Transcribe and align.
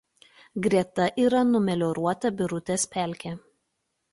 Greta 0.67 1.09
yra 1.25 1.41
numelioruota 1.49 2.33
Birutės 2.41 2.87
pelkė. 2.97 3.35